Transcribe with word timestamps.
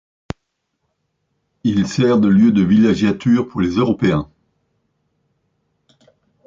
Il 1.63 1.85
sert 1.85 2.17
de 2.17 2.27
lieu 2.27 2.51
de 2.51 2.63
villégiatures 2.63 3.47
pour 3.47 3.61
les 3.61 3.75
Européens. 3.75 4.31